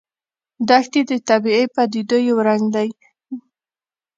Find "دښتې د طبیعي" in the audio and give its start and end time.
0.69-1.65